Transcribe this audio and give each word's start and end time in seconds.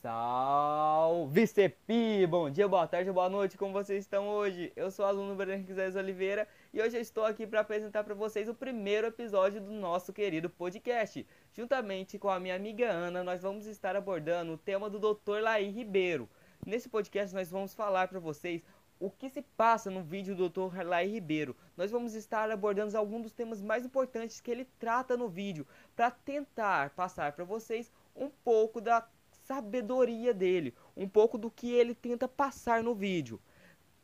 Salve 0.00 1.44
CEPI! 1.44 2.24
Bom 2.28 2.48
dia, 2.48 2.68
boa 2.68 2.86
tarde, 2.86 3.10
boa 3.10 3.28
noite, 3.28 3.58
como 3.58 3.72
vocês 3.72 4.04
estão 4.04 4.28
hoje? 4.28 4.72
Eu 4.76 4.92
sou 4.92 5.04
o 5.04 5.08
aluno 5.08 5.34
Breno 5.34 5.64
Quiséis 5.64 5.96
Oliveira 5.96 6.46
e 6.72 6.80
hoje 6.80 6.96
eu 6.96 7.00
estou 7.00 7.24
aqui 7.24 7.44
para 7.44 7.62
apresentar 7.62 8.04
para 8.04 8.14
vocês 8.14 8.48
o 8.48 8.54
primeiro 8.54 9.08
episódio 9.08 9.60
do 9.60 9.72
nosso 9.72 10.12
querido 10.12 10.48
podcast. 10.48 11.26
Juntamente 11.52 12.16
com 12.16 12.28
a 12.28 12.38
minha 12.38 12.54
amiga 12.54 12.88
Ana, 12.88 13.24
nós 13.24 13.42
vamos 13.42 13.66
estar 13.66 13.96
abordando 13.96 14.52
o 14.52 14.56
tema 14.56 14.88
do 14.88 15.00
Dr. 15.00 15.40
Laí 15.42 15.68
Ribeiro. 15.68 16.28
Nesse 16.64 16.88
podcast 16.88 17.34
nós 17.34 17.50
vamos 17.50 17.74
falar 17.74 18.06
para 18.06 18.20
vocês 18.20 18.62
o 19.00 19.10
que 19.10 19.28
se 19.28 19.42
passa 19.56 19.90
no 19.90 20.04
vídeo 20.04 20.36
do 20.36 20.48
Dr. 20.48 20.84
Laí 20.84 21.10
Ribeiro. 21.10 21.56
Nós 21.76 21.90
vamos 21.90 22.14
estar 22.14 22.48
abordando 22.52 22.96
alguns 22.96 23.22
dos 23.22 23.32
temas 23.32 23.60
mais 23.60 23.84
importantes 23.84 24.40
que 24.40 24.50
ele 24.52 24.64
trata 24.78 25.16
no 25.16 25.28
vídeo 25.28 25.66
para 25.96 26.08
tentar 26.08 26.90
passar 26.90 27.32
para 27.32 27.44
vocês 27.44 27.90
um 28.14 28.30
pouco 28.44 28.80
da 28.80 29.04
sabedoria 29.48 30.34
dele, 30.34 30.74
um 30.94 31.08
pouco 31.08 31.38
do 31.38 31.50
que 31.50 31.72
ele 31.72 31.94
tenta 31.94 32.28
passar 32.28 32.82
no 32.82 32.94
vídeo. 32.94 33.40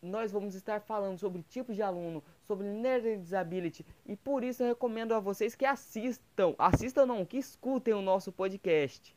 Nós 0.01 0.33
vamos 0.33 0.55
estar 0.55 0.81
falando 0.81 1.19
sobre 1.19 1.43
tipos 1.43 1.77
de 1.77 1.83
aluno, 1.83 2.25
sobre 2.47 2.67
learning 2.67 3.21
disability 3.21 3.85
e 4.07 4.17
por 4.17 4.43
isso 4.43 4.63
eu 4.63 4.69
recomendo 4.69 5.13
a 5.13 5.21
vocês 5.21 5.55
que 5.55 5.67
assistam, 5.67 6.55
assistam 6.59 7.05
não, 7.05 7.27
que 7.27 7.37
escutem 7.37 7.93
o 7.93 8.01
nosso 8.01 8.33
podcast. 8.33 9.15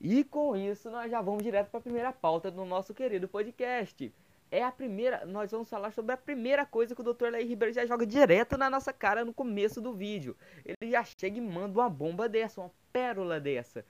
E 0.00 0.24
com 0.24 0.56
isso 0.56 0.90
nós 0.90 1.10
já 1.10 1.20
vamos 1.20 1.42
direto 1.42 1.68
para 1.68 1.78
a 1.78 1.82
primeira 1.82 2.12
pauta 2.12 2.50
do 2.50 2.64
nosso 2.64 2.94
querido 2.94 3.28
podcast. 3.28 4.12
É 4.50 4.62
a 4.62 4.70
primeira, 4.70 5.26
nós 5.26 5.50
vamos 5.50 5.68
falar 5.68 5.92
sobre 5.92 6.12
a 6.12 6.16
primeira 6.16 6.64
coisa 6.64 6.94
que 6.94 7.00
o 7.00 7.12
Dr. 7.12 7.30
Lei 7.30 7.44
Ribeiro 7.44 7.74
já 7.74 7.84
joga 7.84 8.06
direto 8.06 8.56
na 8.56 8.70
nossa 8.70 8.92
cara 8.92 9.24
no 9.24 9.34
começo 9.34 9.80
do 9.80 9.92
vídeo. 9.92 10.36
Ele 10.64 10.92
já 10.92 11.02
chega 11.02 11.38
e 11.38 11.40
manda 11.40 11.78
uma 11.80 11.90
bomba 11.90 12.28
dessa, 12.28 12.60
uma 12.60 12.70
pérola 12.92 13.40
dessa. 13.40 13.84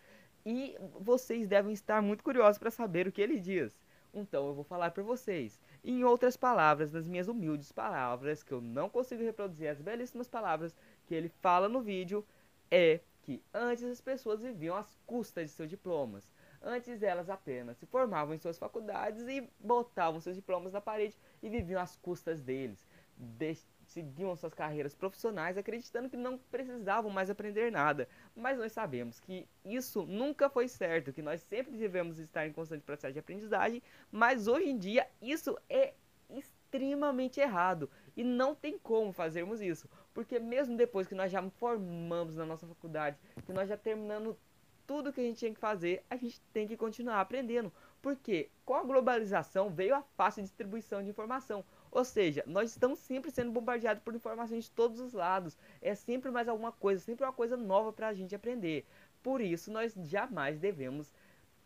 E 0.44 0.76
vocês 0.98 1.46
devem 1.46 1.72
estar 1.72 2.00
muito 2.00 2.24
curiosos 2.24 2.58
para 2.58 2.70
saber 2.70 3.06
o 3.06 3.12
que 3.12 3.20
ele 3.20 3.38
diz. 3.38 3.78
Então 4.14 4.46
eu 4.46 4.54
vou 4.54 4.64
falar 4.64 4.90
para 4.92 5.02
vocês. 5.02 5.60
Em 5.84 6.04
outras 6.04 6.36
palavras, 6.36 6.90
nas 6.90 7.06
minhas 7.06 7.28
humildes 7.28 7.70
palavras, 7.70 8.42
que 8.42 8.52
eu 8.52 8.60
não 8.60 8.88
consigo 8.88 9.22
reproduzir 9.22 9.68
as 9.68 9.80
belíssimas 9.80 10.28
palavras 10.28 10.74
que 11.04 11.14
ele 11.14 11.28
fala 11.28 11.68
no 11.68 11.82
vídeo, 11.82 12.24
é 12.70 13.00
que 13.22 13.42
antes 13.52 13.84
as 13.84 14.00
pessoas 14.00 14.40
viviam 14.40 14.76
às 14.76 14.96
custas 15.04 15.50
de 15.50 15.56
seus 15.56 15.68
diplomas. 15.68 16.26
Antes 16.68 17.00
elas 17.00 17.30
apenas 17.30 17.76
se 17.76 17.86
formavam 17.86 18.34
em 18.34 18.38
suas 18.38 18.58
faculdades 18.58 19.22
e 19.28 19.48
botavam 19.60 20.20
seus 20.20 20.34
diplomas 20.34 20.72
na 20.72 20.80
parede 20.80 21.16
e 21.40 21.48
viviam 21.48 21.80
às 21.80 21.94
custas 21.94 22.42
deles. 22.42 22.84
De 23.16 23.56
seguiam 23.86 24.34
suas 24.34 24.52
carreiras 24.52 24.92
profissionais 24.92 25.56
acreditando 25.56 26.10
que 26.10 26.16
não 26.16 26.36
precisavam 26.36 27.08
mais 27.08 27.30
aprender 27.30 27.70
nada. 27.70 28.08
Mas 28.34 28.58
nós 28.58 28.72
sabemos 28.72 29.20
que 29.20 29.48
isso 29.64 30.04
nunca 30.06 30.50
foi 30.50 30.66
certo, 30.66 31.12
que 31.12 31.22
nós 31.22 31.40
sempre 31.42 31.76
devemos 31.76 32.18
estar 32.18 32.44
em 32.48 32.52
constante 32.52 32.82
processo 32.82 33.12
de 33.12 33.20
aprendizagem, 33.20 33.80
mas 34.10 34.48
hoje 34.48 34.68
em 34.68 34.76
dia 34.76 35.06
isso 35.22 35.56
é 35.70 35.94
extremamente 36.28 37.38
errado 37.38 37.88
e 38.16 38.24
não 38.24 38.56
tem 38.56 38.76
como 38.76 39.12
fazermos 39.12 39.60
isso, 39.60 39.88
porque 40.12 40.40
mesmo 40.40 40.76
depois 40.76 41.06
que 41.06 41.14
nós 41.14 41.30
já 41.30 41.40
formamos 41.50 42.34
na 42.34 42.44
nossa 42.44 42.66
faculdade, 42.66 43.16
que 43.44 43.52
nós 43.52 43.68
já 43.68 43.76
terminamos 43.76 44.36
tudo 44.86 45.12
que 45.12 45.20
a 45.20 45.24
gente 45.24 45.38
tinha 45.38 45.52
que 45.52 45.60
fazer, 45.60 46.04
a 46.08 46.16
gente 46.16 46.40
tem 46.52 46.66
que 46.66 46.76
continuar 46.76 47.20
aprendendo. 47.20 47.72
Porque 48.00 48.50
com 48.64 48.74
a 48.74 48.82
globalização 48.82 49.70
veio 49.70 49.94
a 49.94 50.02
fácil 50.16 50.42
distribuição 50.42 51.02
de 51.02 51.10
informação. 51.10 51.64
Ou 51.90 52.04
seja, 52.04 52.44
nós 52.46 52.70
estamos 52.70 52.98
sempre 53.00 53.30
sendo 53.30 53.50
bombardeados 53.50 54.02
por 54.02 54.14
informações 54.14 54.64
de 54.64 54.70
todos 54.70 55.00
os 55.00 55.12
lados. 55.12 55.56
É 55.80 55.94
sempre 55.94 56.30
mais 56.30 56.48
alguma 56.48 56.72
coisa, 56.72 57.02
sempre 57.02 57.24
uma 57.24 57.32
coisa 57.32 57.56
nova 57.56 57.92
para 57.92 58.08
a 58.08 58.14
gente 58.14 58.34
aprender. 58.34 58.86
Por 59.22 59.40
isso, 59.40 59.72
nós 59.72 59.92
jamais 59.94 60.58
devemos 60.58 61.12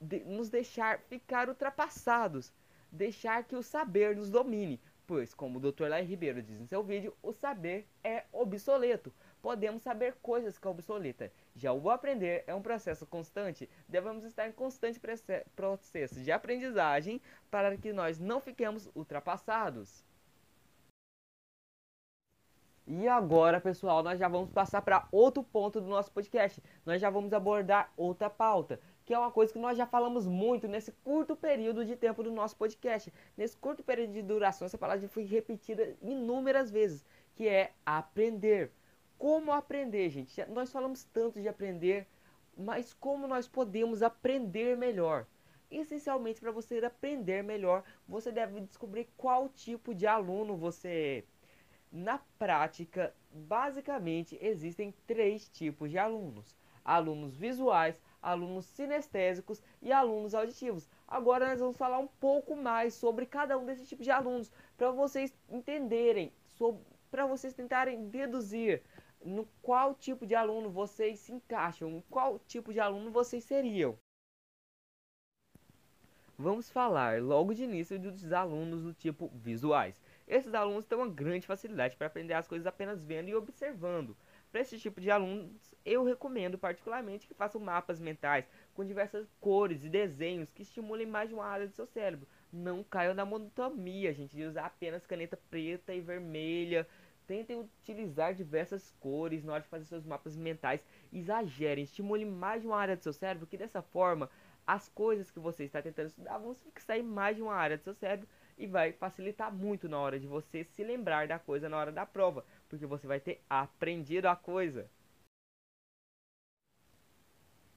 de 0.01 0.21
nos 0.21 0.49
deixar 0.49 1.01
ficar 1.01 1.49
ultrapassados. 1.49 2.53
Deixar 2.91 3.45
que 3.45 3.55
o 3.55 3.63
saber 3.63 4.17
nos 4.17 4.31
domine. 4.31 4.81
Pois, 5.07 5.35
como 5.35 5.59
o 5.59 5.61
Dr. 5.61 5.89
Lai 5.89 6.05
Ribeiro 6.05 6.41
diz 6.41 6.61
em 6.61 6.67
seu 6.67 6.83
vídeo, 6.83 7.15
o 7.23 7.33
saber 7.33 7.87
é 8.03 8.25
obsoleto 8.33 9.13
podemos 9.41 9.83
saber 9.83 10.15
coisas 10.23 10.59
que 10.59 10.67
é 10.67 10.71
obsoleta. 10.71 11.33
Já 11.55 11.73
o 11.73 11.91
aprender 11.91 12.45
é 12.47 12.55
um 12.55 12.63
processo 12.63 13.07
constante, 13.07 13.69
devemos 13.89 14.25
estar 14.25 14.49
em 14.49 14.53
constante 14.53 15.01
processo 15.57 16.21
de 16.21 16.31
aprendizagem 16.33 17.21
para 17.51 17.77
que 17.77 17.93
nós 17.93 18.19
não 18.19 18.41
fiquemos 18.41 18.89
ultrapassados. 18.95 20.05
E 22.93 23.07
agora, 23.07 23.61
pessoal, 23.61 24.03
nós 24.03 24.19
já 24.19 24.27
vamos 24.27 24.51
passar 24.51 24.83
para 24.83 25.07
outro 25.13 25.45
ponto 25.45 25.81
do 25.81 25.87
nosso 25.87 26.11
podcast. 26.11 26.61
Nós 26.85 27.01
já 27.01 27.09
vamos 27.09 27.33
abordar 27.33 27.93
outra 27.97 28.29
pauta, 28.29 28.81
que 29.05 29.15
é 29.15 29.19
uma 29.19 29.31
coisa 29.31 29.53
que 29.53 29.61
nós 29.61 29.79
já 29.79 29.87
falamos 29.87 30.27
muito 30.27 30.67
nesse 30.67 30.91
curto 31.05 31.37
período 31.37 31.85
de 31.85 31.95
tempo 31.95 32.21
do 32.21 32.33
nosso 32.33 32.57
podcast. 32.57 33.13
Nesse 33.37 33.57
curto 33.57 33.85
período 33.85 34.13
de 34.13 34.23
duração, 34.23 34.67
essa 34.67 34.77
palavra 34.77 35.07
foi 35.09 35.23
repetida 35.23 35.95
inúmeras 36.03 36.69
vezes, 36.69 37.05
que 37.37 37.47
é 37.47 37.71
aprender 37.87 38.73
como 39.21 39.53
aprender, 39.53 40.09
gente. 40.09 40.43
Nós 40.47 40.73
falamos 40.73 41.05
tanto 41.05 41.43
de 41.43 41.47
aprender, 41.47 42.07
mas 42.57 42.95
como 42.95 43.29
nós 43.29 43.47
podemos 43.47 44.03
aprender 44.03 44.79
melhor? 44.79 45.27
Essencialmente, 45.71 46.41
para 46.41 46.51
você 46.51 46.79
aprender 46.79 47.45
melhor, 47.45 47.85
você 48.09 48.33
deve 48.33 48.63
descobrir 48.63 49.11
qual 49.19 49.51
tipo 49.51 49.95
de 49.95 50.07
aluno 50.07 50.57
você 50.57 50.89
é. 50.89 51.25
Na 51.93 52.19
prática, 52.39 53.15
basicamente, 53.31 54.39
existem 54.41 54.95
três 55.07 55.51
tipos 55.51 55.91
de 55.91 55.99
alunos: 55.99 56.57
alunos 56.83 57.37
visuais, 57.37 58.01
alunos 58.23 58.65
sinestésicos 58.65 59.63
e 59.83 59.93
alunos 59.93 60.35
auditivos. 60.35 60.89
Agora 61.07 61.47
nós 61.51 61.61
vamos 61.61 61.77
falar 61.77 61.99
um 61.99 62.09
pouco 62.09 62.57
mais 62.57 62.95
sobre 62.95 63.27
cada 63.27 63.59
um 63.59 63.67
desses 63.67 63.87
tipos 63.87 64.07
de 64.07 64.11
alunos, 64.11 64.51
para 64.79 64.91
vocês 64.93 65.31
entenderem, 65.51 66.33
para 67.11 67.27
vocês 67.27 67.53
tentarem 67.53 68.09
deduzir 68.09 68.83
no 69.25 69.47
qual 69.63 69.95
tipo 69.95 70.27
de 70.27 70.35
aluno 70.35 70.71
vocês 70.71 71.19
se 71.19 71.33
encaixam, 71.33 72.03
qual 72.09 72.39
tipo 72.41 72.73
de 72.73 72.81
aluno 72.81 73.11
vocês 73.11 73.45
seriam. 73.45 73.99
Vamos 76.39 76.71
falar 76.71 77.21
logo 77.21 77.53
de 77.53 77.65
início 77.65 77.99
dos 77.99 78.33
alunos 78.33 78.83
do 78.83 78.95
tipo 78.95 79.29
visuais. 79.35 80.01
Esses 80.27 80.55
alunos 80.55 80.87
têm 80.87 80.97
uma 80.97 81.07
grande 81.07 81.47
facilidade 81.47 81.97
para 81.97 82.07
aprender 82.07 82.33
as 82.33 82.49
coisas 82.49 82.67
apenas 82.67 83.05
vendo 83.05 83.29
e 83.29 83.35
observando. 83.35 84.17
Para 84.51 84.63
esse 84.63 84.79
tipo 84.79 85.03
de 85.03 85.11
alunos, 85.11 85.75
eu 85.85 86.03
recomendo 86.03 86.57
particularmente 86.57 87.27
que 87.27 87.35
façam 87.35 87.61
mapas 87.61 88.01
mentais 88.01 88.49
com 88.73 88.85
diversas 88.85 89.29
cores 89.39 89.85
e 89.85 89.91
desenhos 89.91 90.51
que 90.51 90.63
estimulem 90.63 91.07
mais 91.07 91.29
de 91.29 91.35
uma 91.35 91.45
área 91.45 91.67
do 91.67 91.75
seu 91.75 91.87
cérebro. 91.87 92.27
Não 92.51 92.83
caiam 92.83 93.13
na 93.13 93.25
monotonia, 93.27 94.13
gente, 94.15 94.35
de 94.35 94.45
usar 94.45 94.65
apenas 94.65 95.07
caneta 95.07 95.39
preta 95.51 95.95
e 95.95 96.01
vermelha 96.01 96.87
Tentem 97.31 97.61
utilizar 97.61 98.35
diversas 98.35 98.93
cores 98.99 99.45
na 99.45 99.53
hora 99.53 99.63
de 99.63 99.69
fazer 99.69 99.85
seus 99.85 100.05
mapas 100.05 100.37
mentais. 100.37 100.85
Exagerem, 101.13 101.85
estimule 101.85 102.25
mais 102.25 102.61
de 102.61 102.67
uma 102.67 102.77
área 102.77 102.97
do 102.97 103.03
seu 103.05 103.13
cérebro, 103.13 103.47
que 103.47 103.57
dessa 103.57 103.81
forma 103.81 104.29
as 104.67 104.89
coisas 104.89 105.31
que 105.31 105.39
você 105.39 105.63
está 105.63 105.81
tentando 105.81 106.09
estudar 106.09 106.39
vão 106.39 106.57
fixar 106.57 106.99
em 106.99 107.05
mais 107.05 107.37
de 107.37 107.43
uma 107.43 107.55
área 107.55 107.79
do 107.79 107.85
seu 107.85 107.95
cérebro 107.95 108.27
e 108.59 108.67
vai 108.67 108.91
facilitar 108.91 109.55
muito 109.55 109.89
na 109.89 109.97
hora 109.97 110.19
de 110.19 110.27
você 110.27 110.65
se 110.65 110.83
lembrar 110.83 111.29
da 111.29 111.39
coisa 111.39 111.69
na 111.69 111.77
hora 111.77 111.93
da 111.93 112.05
prova, 112.05 112.45
porque 112.69 112.85
você 112.85 113.07
vai 113.07 113.21
ter 113.21 113.41
aprendido 113.49 114.27
a 114.27 114.35
coisa. 114.35 114.91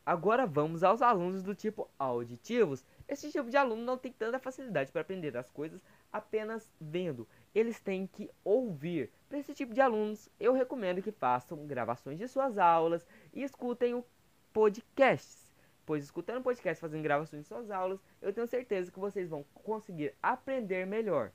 Agora 0.04 0.48
vamos 0.48 0.84
aos 0.84 1.02
alunos 1.02 1.44
do 1.44 1.54
tipo 1.54 1.90
auditivos. 1.98 2.84
Esse 3.08 3.32
tipo 3.32 3.50
de 3.50 3.56
aluno 3.56 3.84
não 3.84 3.98
tem 3.98 4.12
tanta 4.12 4.40
facilidade 4.40 4.92
para 4.92 5.02
aprender 5.02 5.38
as 5.38 5.50
coisas 5.50 5.80
apenas 6.12 6.74
vendo. 6.82 7.28
Eles 7.54 7.80
têm 7.80 8.08
que 8.08 8.30
ouvir. 8.44 9.12
Para 9.30 9.38
esse 9.38 9.54
tipo 9.54 9.74
de 9.74 9.82
alunos, 9.82 10.30
eu 10.40 10.54
recomendo 10.54 11.02
que 11.02 11.12
façam 11.12 11.66
gravações 11.66 12.18
de 12.18 12.28
suas 12.28 12.58
aulas 12.58 13.06
e 13.34 13.44
escutem 13.44 13.94
o 13.94 14.06
podcasts. 14.52 15.52
Pois 15.86 16.04
escutando 16.04 16.44
podcast, 16.44 16.80
fazendo 16.80 17.04
gravações 17.04 17.44
de 17.44 17.48
suas 17.48 17.70
aulas, 17.70 18.00
eu 18.22 18.32
tenho 18.32 18.48
certeza 18.48 18.92
que 18.92 19.00
vocês 19.00 19.30
vão 19.30 19.44
conseguir 19.54 20.14
aprender 20.22 20.88
melhor. 20.88 21.32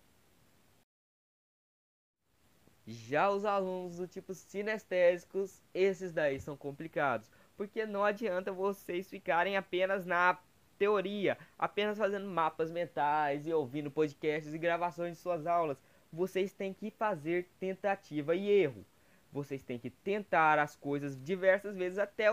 Já 2.86 3.28
os 3.28 3.44
alunos 3.44 3.98
do 3.98 4.08
tipo 4.08 4.32
sinestésicos, 4.32 5.62
esses 5.74 6.10
daí 6.10 6.40
são 6.40 6.56
complicados, 6.56 7.30
porque 7.54 7.84
não 7.84 8.02
adianta 8.02 8.50
vocês 8.50 9.10
ficarem 9.10 9.58
apenas 9.58 10.06
na 10.06 10.38
teoria, 10.78 11.36
apenas 11.58 11.98
fazendo 11.98 12.26
mapas 12.26 12.70
mentais 12.70 13.46
e 13.46 13.52
ouvindo 13.52 13.90
podcasts 13.90 14.54
e 14.54 14.58
gravações 14.58 15.16
de 15.16 15.22
suas 15.22 15.46
aulas. 15.46 15.82
Vocês 16.12 16.52
têm 16.52 16.72
que 16.72 16.90
fazer 16.90 17.48
tentativa 17.60 18.34
e 18.34 18.48
erro. 18.48 18.84
Vocês 19.30 19.62
têm 19.62 19.78
que 19.78 19.90
tentar 19.90 20.58
as 20.58 20.74
coisas 20.74 21.14
diversas 21.22 21.76
vezes 21.76 21.98
até 21.98 22.28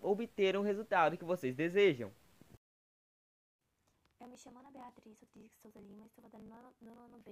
obter 0.00 0.56
um 0.56 0.62
resultado 0.62 1.18
que 1.18 1.24
vocês 1.24 1.54
desejam. 1.54 2.10
Eu 4.18 4.28
me 4.28 4.38
chamo 4.38 4.58
Ana 4.58 4.70
Beatriz 4.70 5.20
Rodrigues 5.20 5.58
Souza 5.60 5.78
Lima, 5.80 6.06
estou 6.06 6.24
fazendo 6.24 6.44
no 6.80 6.94
nono 6.94 7.18
B, 7.18 7.30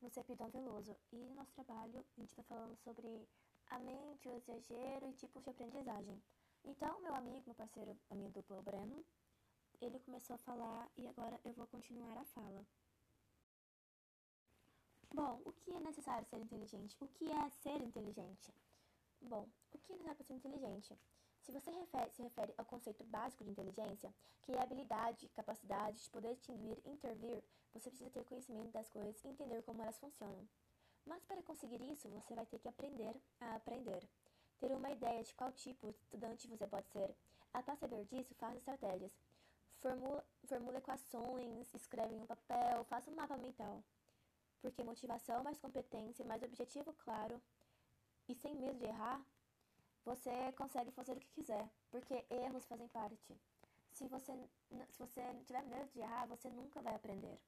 no 0.00 0.08
CEP 0.08 0.36
Dom 0.36 0.48
Veloso. 0.50 0.96
E 1.12 1.16
no 1.16 1.34
nosso 1.34 1.52
trabalho, 1.52 1.98
a 2.16 2.20
gente 2.20 2.30
está 2.30 2.44
falando 2.44 2.76
sobre 2.76 3.26
a 3.70 3.78
mente, 3.80 4.28
o 4.28 4.36
exagero 4.36 5.08
e 5.08 5.14
tipos 5.14 5.42
de 5.42 5.50
aprendizagem. 5.50 6.22
Então, 6.64 7.00
meu 7.02 7.14
amigo, 7.14 7.42
meu 7.44 7.54
parceiro, 7.56 7.98
a 8.08 8.14
minha 8.14 8.30
dupla, 8.30 8.58
o 8.58 8.62
Breno, 8.62 9.04
ele 9.80 9.98
começou 10.00 10.34
a 10.34 10.38
falar 10.38 10.88
e 10.96 11.08
agora 11.08 11.40
eu 11.44 11.52
vou 11.54 11.66
continuar 11.66 12.16
a 12.16 12.24
fala. 12.24 12.64
Bom, 15.12 15.40
o 15.44 15.52
que 15.52 15.72
é 15.72 15.80
necessário 15.80 16.26
ser 16.26 16.38
inteligente? 16.38 16.96
O 17.00 17.08
que 17.08 17.30
é 17.30 17.50
ser 17.50 17.82
inteligente? 17.82 18.52
Bom, 19.22 19.48
o 19.72 19.78
que 19.78 19.92
é 19.92 19.96
necessário 19.96 20.16
para 20.16 20.26
ser 20.26 20.34
inteligente? 20.34 20.98
Se 21.40 21.52
você 21.52 21.70
refere, 21.70 22.10
se 22.12 22.22
refere 22.22 22.54
ao 22.58 22.64
conceito 22.66 23.02
básico 23.04 23.42
de 23.42 23.50
inteligência, 23.50 24.14
que 24.42 24.52
é 24.52 24.58
a 24.58 24.62
habilidade, 24.62 25.28
capacidade 25.30 26.02
de 26.02 26.10
poder 26.10 26.34
distinguir 26.34 26.78
e 26.84 26.90
intervir, 26.90 27.42
você 27.72 27.88
precisa 27.88 28.10
ter 28.10 28.24
conhecimento 28.24 28.70
das 28.70 28.90
coisas 28.90 29.24
e 29.24 29.28
entender 29.28 29.62
como 29.62 29.82
elas 29.82 29.98
funcionam. 29.98 30.46
Mas 31.06 31.24
para 31.24 31.42
conseguir 31.42 31.80
isso, 31.90 32.08
você 32.10 32.34
vai 32.34 32.44
ter 32.44 32.58
que 32.58 32.68
aprender 32.68 33.16
a 33.40 33.54
aprender. 33.56 34.06
Ter 34.60 34.70
uma 34.72 34.90
ideia 34.90 35.24
de 35.24 35.32
qual 35.34 35.50
tipo 35.52 35.90
de 35.90 35.98
estudante 36.00 36.46
você 36.46 36.66
pode 36.66 36.88
ser. 36.90 37.16
Após 37.54 37.78
saber 37.78 38.04
disso, 38.04 38.34
faça 38.34 38.58
estratégias. 38.58 39.12
Formula, 39.80 40.22
formula 40.44 40.78
equações, 40.78 41.72
escreve 41.72 42.14
em 42.14 42.20
um 42.20 42.26
papel, 42.26 42.84
faça 42.84 43.10
um 43.10 43.14
mapa 43.14 43.36
mental. 43.38 43.82
Porque 44.60 44.82
motivação 44.82 45.42
mais 45.42 45.58
competência, 45.58 46.24
mais 46.24 46.42
objetivo 46.42 46.92
claro 47.04 47.40
e 48.28 48.34
sem 48.34 48.54
medo 48.56 48.78
de 48.78 48.84
errar, 48.84 49.24
você 50.04 50.52
consegue 50.52 50.90
fazer 50.90 51.12
o 51.16 51.20
que 51.20 51.30
quiser, 51.30 51.68
porque 51.90 52.24
erros 52.30 52.64
fazem 52.66 52.88
parte. 52.88 53.36
Se 53.92 54.06
você, 54.08 54.32
se 54.90 54.98
você 54.98 55.22
tiver 55.46 55.62
medo 55.64 55.90
de 55.92 56.00
errar, 56.00 56.26
você 56.26 56.48
nunca 56.50 56.80
vai 56.80 56.94
aprender. 56.94 57.38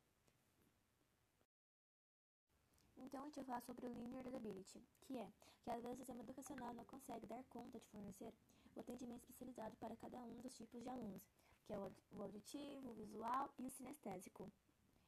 Então, 2.97 3.23
a 3.23 3.25
gente 3.25 3.37
vai 3.37 3.45
falar 3.45 3.61
sobre 3.63 3.87
o 3.87 3.93
Linear 3.93 4.23
Disability, 4.23 4.83
que 5.01 5.19
é 5.19 5.29
que 5.63 5.71
às 5.71 5.83
vezes 5.83 5.97
o 5.97 5.99
sistema 5.99 6.23
educacional 6.23 6.75
não 6.75 6.85
consegue 6.85 7.27
dar 7.27 7.43
conta 7.45 7.79
de 7.79 7.87
fornecer 7.87 8.33
o 8.77 8.81
atendimento 8.81 9.23
especializado 9.25 9.77
para 9.77 9.97
cada 9.97 10.19
um 10.19 10.41
dos 10.41 10.55
tipos 10.55 10.83
de 10.83 10.89
alunos, 10.89 11.27
que 11.65 11.73
é 11.73 11.79
o 11.79 12.23
auditivo, 12.23 12.91
o 12.91 12.95
visual 12.95 13.51
e 13.59 13.67
o 13.67 13.71
sinestésico. 13.71 14.51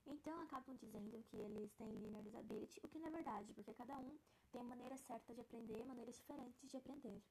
Então, 0.06 0.40
acabam 0.40 0.76
dizendo 0.76 1.22
que 1.24 1.36
eles 1.36 1.72
têm 1.74 1.90
linear 1.92 2.22
disability, 2.22 2.80
o 2.82 2.88
que 2.88 2.98
não 2.98 3.08
é 3.08 3.10
verdade, 3.10 3.52
porque 3.52 3.72
cada 3.74 3.96
um 3.98 4.18
tem 4.50 4.62
maneira 4.62 4.96
certa 4.96 5.34
de 5.34 5.40
aprender 5.40 5.84
maneiras 5.84 6.16
diferentes 6.16 6.68
de 6.70 6.76
aprender. 6.76 7.22